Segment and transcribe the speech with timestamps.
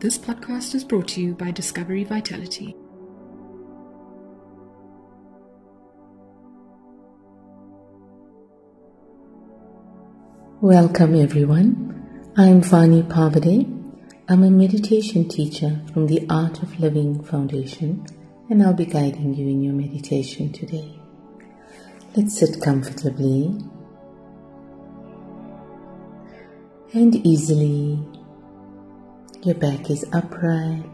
[0.00, 2.74] This podcast is brought to you by Discovery Vitality.
[10.62, 12.32] Welcome everyone.
[12.34, 13.66] I'm Vani Pavadai.
[14.26, 18.06] I'm a meditation teacher from the Art of Living Foundation
[18.48, 20.98] and I'll be guiding you in your meditation today.
[22.16, 23.54] Let's sit comfortably
[26.94, 28.09] and easily.
[29.42, 30.84] Your back is upright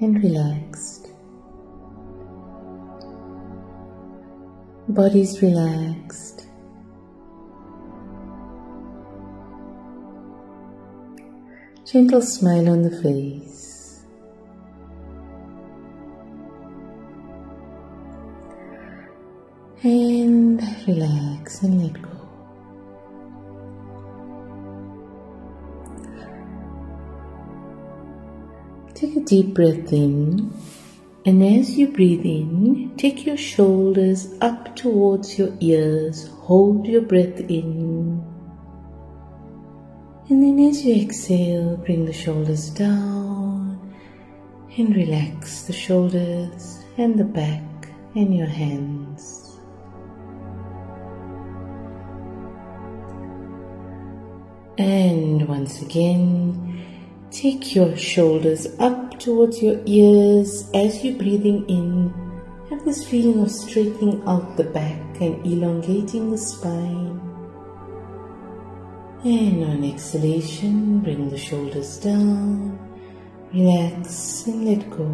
[0.00, 1.06] and relaxed.
[4.88, 6.48] Body's relaxed.
[11.86, 14.04] Gentle smile on the face.
[19.84, 22.11] And relax and let go.
[29.32, 30.52] Deep breath in,
[31.24, 36.28] and as you breathe in, take your shoulders up towards your ears.
[36.40, 38.22] Hold your breath in.
[40.28, 43.94] And then as you exhale, bring the shoulders down
[44.76, 49.58] and relax the shoulders and the back and your hands.
[54.76, 56.71] And once again,
[57.32, 62.12] take your shoulders up towards your ears as you're breathing in.
[62.68, 67.20] Have this feeling of straightening out the back and elongating the spine.
[69.24, 72.78] And on exhalation, bring the shoulders down,
[73.54, 75.06] relax and let go.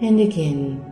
[0.00, 0.84] And again,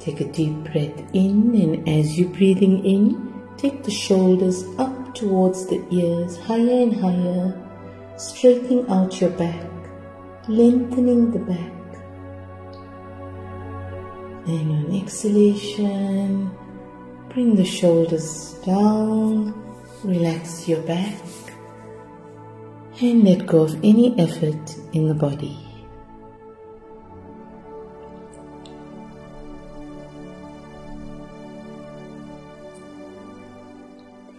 [0.00, 5.66] take a deep breath in, and as you're breathing in, take the shoulders up towards
[5.66, 9.66] the ears, higher and higher, straightening out your back,
[10.48, 11.72] lengthening the back.
[14.46, 16.50] And on exhalation,
[17.30, 19.54] bring the shoulders down,
[20.04, 21.20] relax your back,
[23.00, 25.65] and let go of any effort in the body.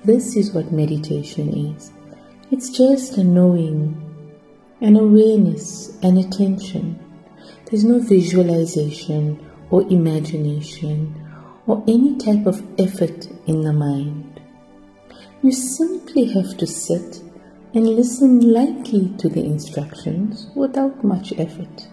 [0.08, 1.92] This is what meditation is.
[2.50, 4.02] It's just a knowing,
[4.80, 6.98] an awareness, an attention.
[7.66, 11.14] There's no visualization or imagination
[11.66, 14.40] or any type of effort in the mind.
[15.44, 17.22] You simply have to sit
[17.74, 21.90] and listen lightly to the instructions without much effort.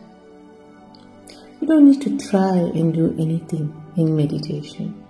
[1.61, 5.03] You don't need to try and do anything in meditation.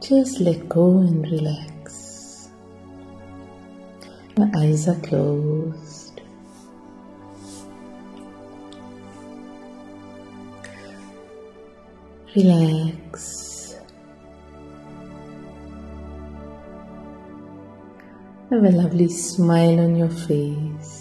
[0.00, 2.48] Just let go and relax.
[4.36, 6.22] My eyes are closed.
[12.34, 13.76] Relax.
[18.48, 20.99] Have a lovely smile on your face.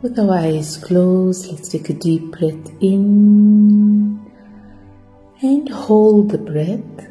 [0.00, 4.24] With our eyes closed, let's take a deep breath in
[5.42, 7.08] and hold the breath.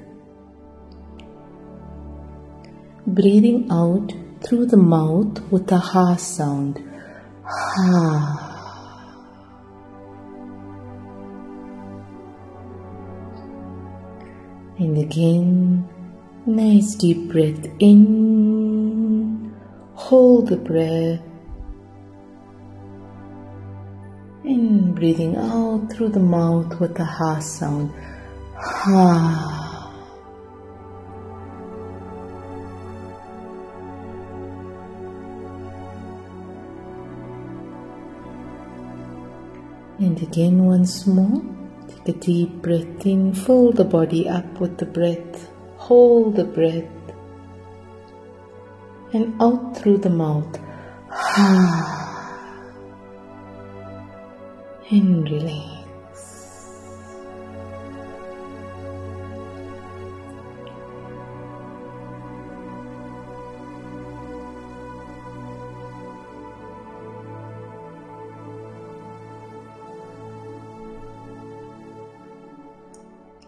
[3.05, 6.81] Breathing out through the mouth with a ha sound.
[7.43, 8.45] Ha.
[14.79, 15.89] And again,
[16.45, 19.53] nice deep breath in.
[19.95, 21.19] Hold the breath.
[24.47, 27.91] And breathing out through the mouth with a ha sound.
[28.55, 29.43] Ha.
[39.99, 41.43] And again, once more.
[41.89, 46.85] Take a deep breath in, fill the body up with the breath, hold the breath,
[49.11, 50.55] and out through the mouth.
[51.11, 51.96] Ah.
[54.89, 55.77] And relax.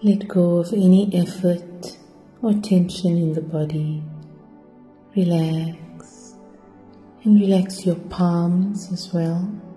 [0.01, 1.97] Let go of any effort
[2.41, 4.01] or tension in the body.
[5.15, 6.36] Relax
[7.24, 9.69] and relax your palms as well.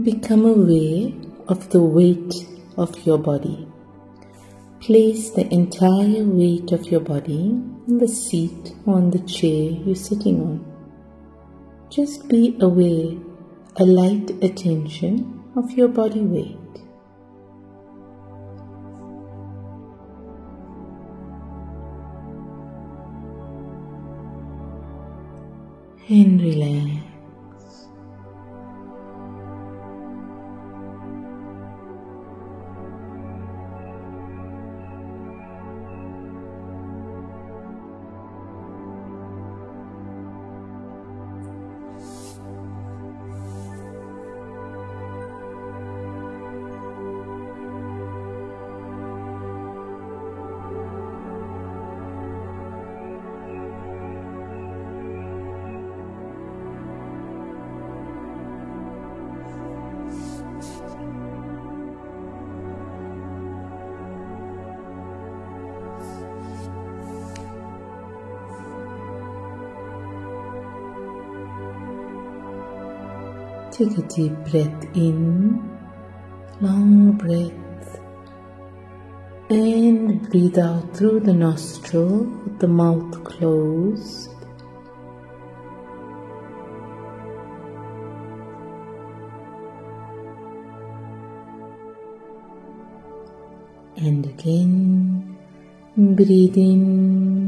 [0.00, 1.12] Become aware
[1.48, 2.48] of the weight
[2.78, 3.68] of your body.
[4.80, 7.50] Place the entire weight of your body
[7.86, 10.64] in the seat or on the chair you're sitting on.
[11.90, 13.18] Just be aware,
[13.76, 16.56] a light attention of your body weight.
[26.08, 26.91] And relax.
[73.82, 75.58] Take a deep breath in,
[76.60, 78.00] long breath,
[79.50, 84.30] and breathe out through the nostril with the mouth closed.
[93.96, 95.36] And again,
[95.96, 97.41] breathe in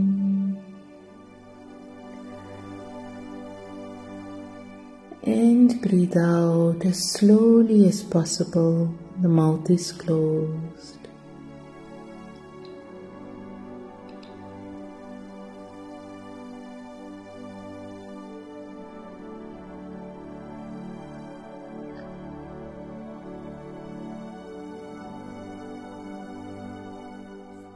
[5.65, 8.93] and breathe out as slowly as possible.
[9.23, 10.99] The mouth is closed.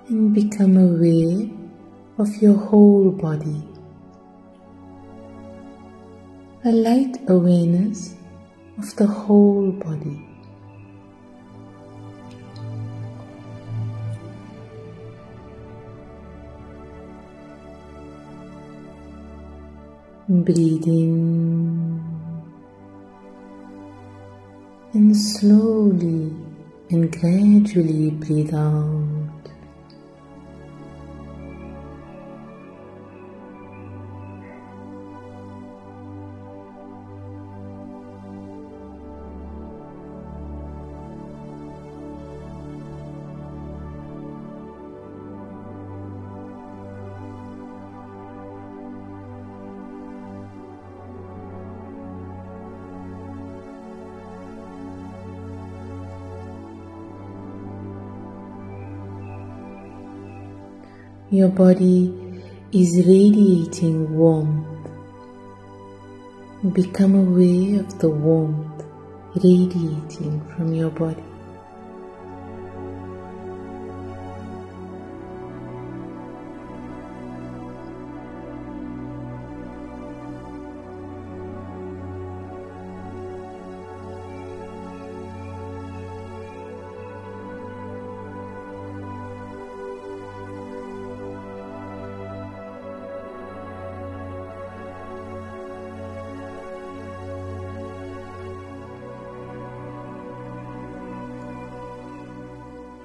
[0.08, 1.48] And become aware
[2.18, 3.67] of your whole body.
[6.64, 8.16] A light awareness
[8.78, 10.24] of the whole body.
[20.28, 22.02] Breathing
[24.94, 26.34] and slowly
[26.90, 29.07] and gradually breathe out.
[61.30, 62.10] Your body
[62.72, 64.66] is radiating warmth.
[66.72, 68.82] Become aware of the warmth
[69.34, 71.22] radiating from your body.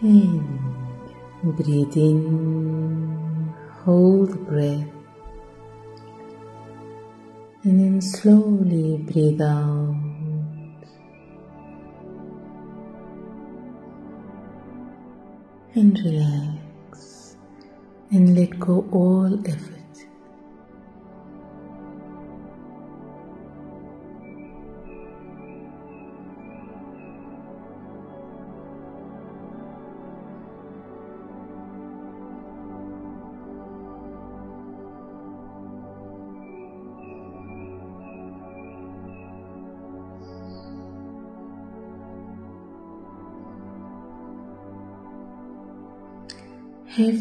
[0.03, 3.53] And breathe in,
[3.85, 4.87] hold the breath,
[7.63, 9.95] and then slowly breathe out.
[15.73, 17.37] And relax
[18.11, 19.72] and let go all effort.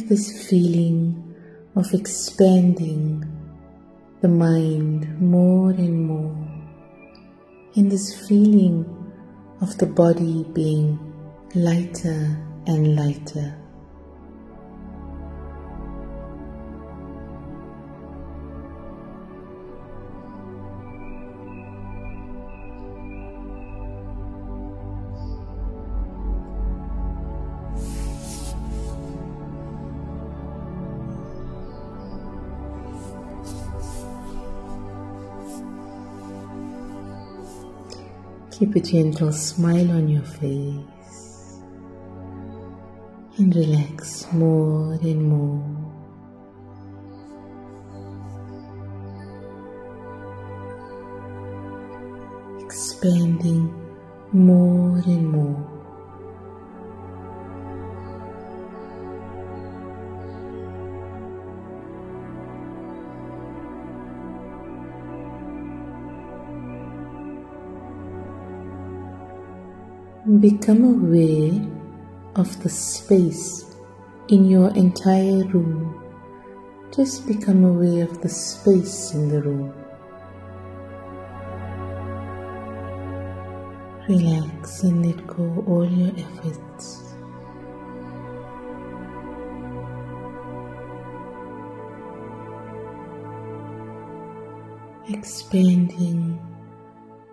[0.08, 1.34] This feeling
[1.76, 3.24] of expanding
[4.20, 6.36] the mind more and more,
[7.76, 8.84] and this feeling
[9.60, 10.98] of the body being
[11.54, 13.61] lighter and lighter.
[38.62, 41.58] Keep a gentle smile on your face
[43.36, 45.66] and relax more and more.
[52.64, 53.74] Expanding
[54.30, 55.71] more and more.
[70.40, 71.60] Become aware
[72.36, 73.76] of the space
[74.28, 76.02] in your entire room.
[76.90, 79.74] Just become aware of the space in the room.
[84.08, 87.14] Relax and let go all your efforts.
[95.10, 96.40] Expanding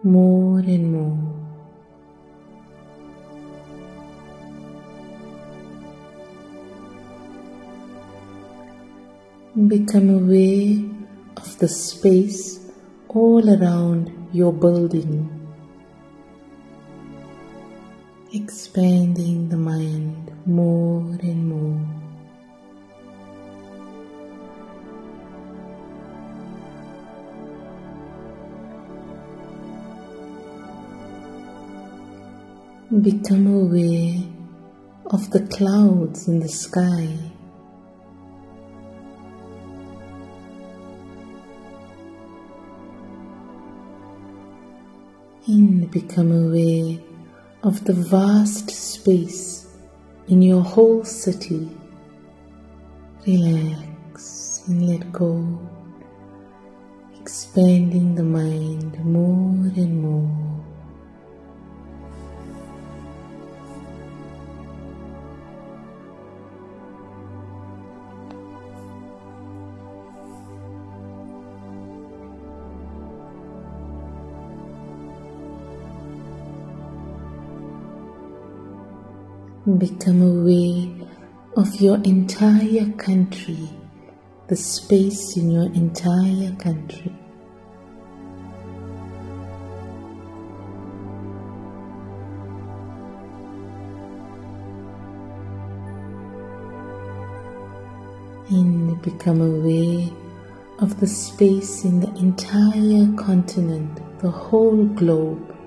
[0.03, 1.38] more and more.
[9.68, 10.89] Become aware
[11.36, 12.62] of the space
[13.10, 15.28] all around your building,
[18.34, 21.82] expanding the mind more and more.
[33.01, 34.24] Become aware
[35.08, 37.28] of the clouds in the sky.
[45.50, 47.00] And become aware
[47.63, 49.65] of the vast space
[50.27, 51.68] in your whole city.
[53.25, 55.60] Relax and let go,
[57.20, 60.69] expanding the mind more and more.
[79.78, 81.08] Become aware
[81.56, 83.70] of your entire country,
[84.48, 87.16] the space in your entire country.
[98.50, 100.10] And become aware
[100.80, 105.59] of the space in the entire continent, the whole globe.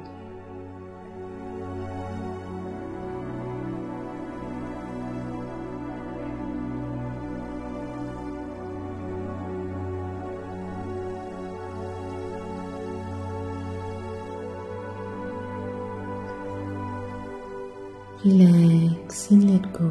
[18.24, 19.90] Relax and let go.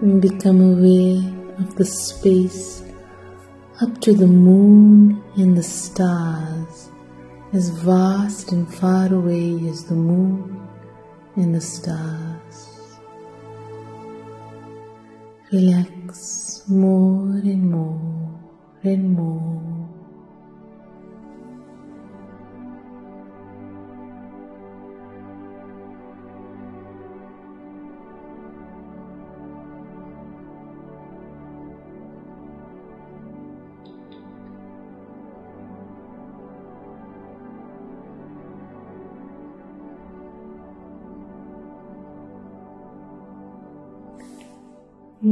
[0.00, 1.22] And become aware
[1.60, 2.82] of the space
[3.80, 6.90] up to the moon and the stars,
[7.52, 10.68] as vast and far away as the moon
[11.36, 12.98] and the stars.
[15.52, 18.40] Relax more and more
[18.82, 19.79] and more.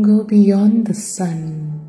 [0.03, 1.81] Go beyond the sun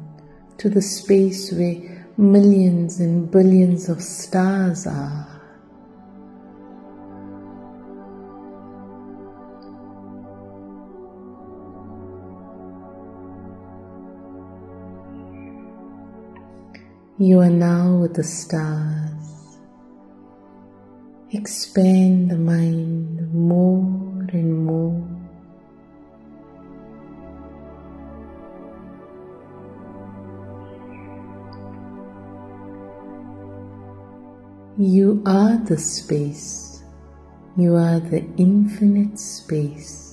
[0.58, 5.28] to the space where millions and billions of stars are.
[17.18, 19.60] You are now with the stars.
[21.32, 25.19] Expand the mind more and more.
[34.80, 36.84] You are the space.
[37.58, 40.09] You are the infinite space.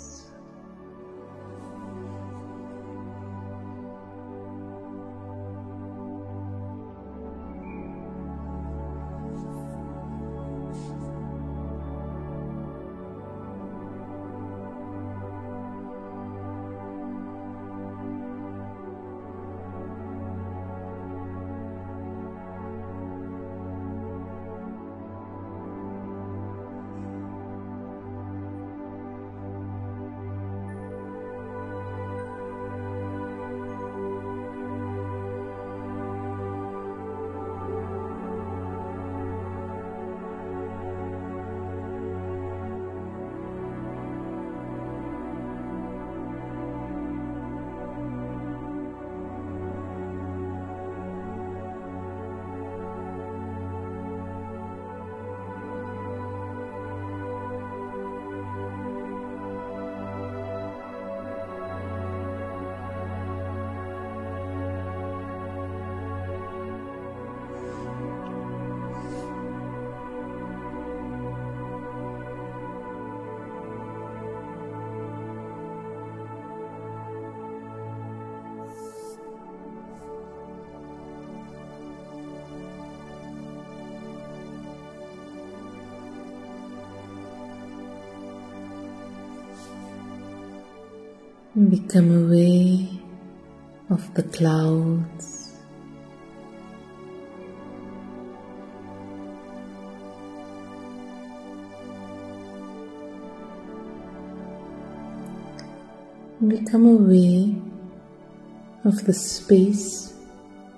[91.56, 92.86] Become aware
[93.88, 95.54] of the clouds.
[106.46, 107.54] Become aware
[108.84, 110.12] of the space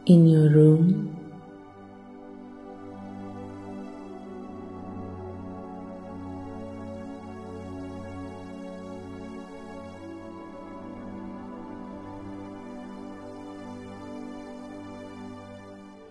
[0.06, 1.17] in your room.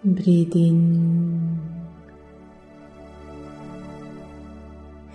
[0.08, 1.60] Breathe in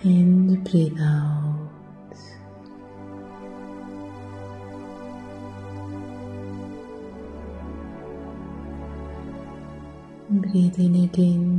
[0.03, 1.69] and breathe out.
[10.29, 11.52] Breathe in again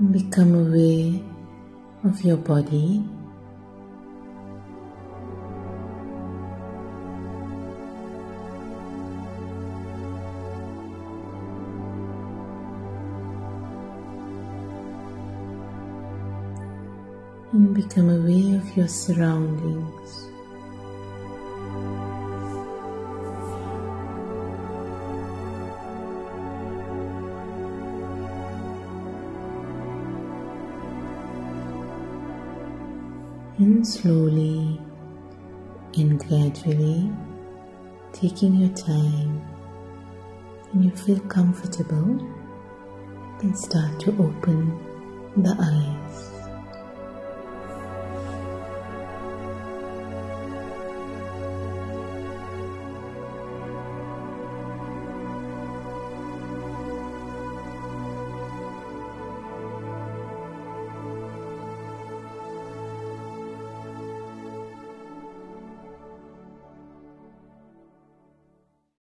[0.00, 1.20] Become aware
[2.04, 3.02] of your body.
[17.50, 20.27] And become aware of your surroundings.
[33.68, 34.80] And slowly
[35.94, 37.12] and gradually,
[38.14, 39.42] taking your time,
[40.72, 42.16] when you feel comfortable,
[43.38, 44.72] can start to open
[45.36, 46.37] the eyes.